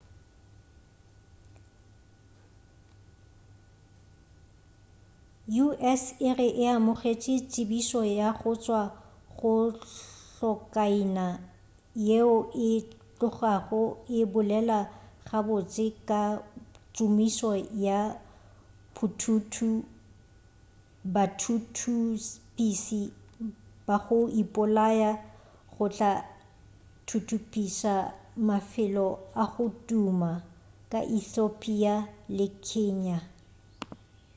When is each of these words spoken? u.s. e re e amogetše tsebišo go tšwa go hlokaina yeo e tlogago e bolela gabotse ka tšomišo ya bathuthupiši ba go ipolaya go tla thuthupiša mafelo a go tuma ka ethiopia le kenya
u.s. 5.65 6.01
e 6.29 6.29
re 6.39 6.49
e 6.63 6.65
amogetše 6.75 7.35
tsebišo 7.49 7.99
go 8.39 8.51
tšwa 8.63 8.81
go 9.37 9.53
hlokaina 10.33 11.27
yeo 12.07 12.35
e 12.69 12.69
tlogago 13.17 13.83
e 14.19 14.21
bolela 14.31 14.79
gabotse 15.27 15.85
ka 16.07 16.21
tšomišo 16.93 17.51
ya 17.85 17.99
bathuthupiši 21.13 23.03
ba 23.87 23.95
go 24.03 24.17
ipolaya 24.41 25.11
go 25.73 25.85
tla 25.95 26.11
thuthupiša 27.07 27.93
mafelo 28.47 29.07
a 29.43 29.45
go 29.53 29.65
tuma 29.87 30.31
ka 30.91 30.99
ethiopia 31.17 31.93
le 32.35 32.45
kenya 32.67 33.17